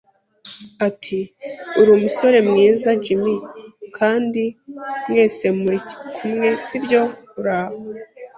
Ati: 0.87 1.19
"uri 1.79 1.89
umusore 1.97 2.37
mwiza, 2.49 2.89
Jim"; 3.03 3.23
“Kandi 3.97 4.43
mwese 5.09 5.45
murikumwe, 5.59 6.47
sibyo? 6.67 7.01
Uraho 7.39 7.79